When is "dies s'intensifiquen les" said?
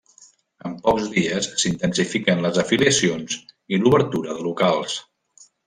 1.17-2.59